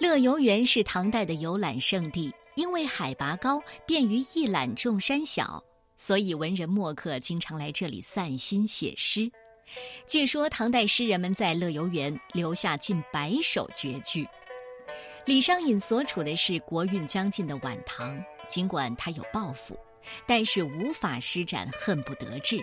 [0.00, 5.62] 乐游原是唐代的游览胜地，因为海拔高，便于一览众山小，
[5.98, 9.30] 所以文人墨客经常来这里散心写诗。
[10.06, 14.26] 据说唐代诗人们在乐游原留下近百首绝句。
[15.26, 19.78] 李商隐所处的是国运将近的晚唐，尽管他有抱负，
[20.26, 22.58] 但是无法施展恨不得志。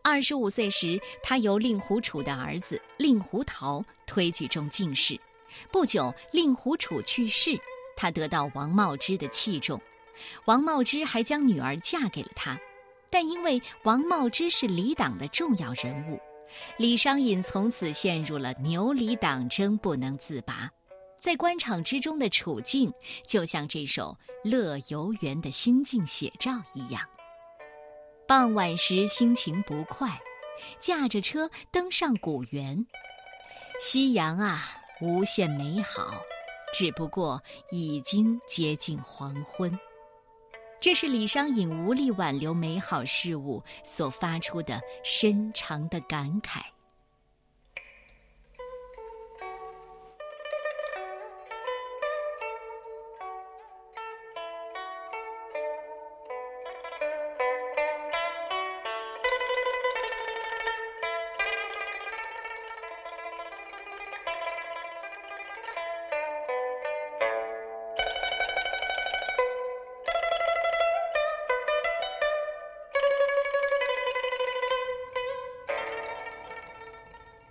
[0.00, 5.18] 二十五岁时，他由令狐楚的儿子令狐桃推举中进士。
[5.70, 7.58] 不久，令狐楚去世，
[7.96, 9.80] 他得到王茂之的器重，
[10.44, 12.58] 王茂之还将女儿嫁给了他。
[13.10, 16.20] 但因为王茂之是李党的重要人物，
[16.76, 20.70] 李商隐从此陷入了牛李党争不能自拔。
[21.18, 22.92] 在官场之中的处境，
[23.26, 24.16] 就像这首
[24.48, 27.02] 《乐游原》的心境写照一样。
[28.26, 30.20] 傍晚时心情不快，
[30.78, 32.86] 驾着车登上古原，
[33.80, 34.70] 夕阳啊！
[35.00, 36.20] 无限美好，
[36.74, 39.78] 只不过已经接近黄昏。
[40.80, 46.60] 这是李商隐无力挽留美好事物所发出的深长的感慨。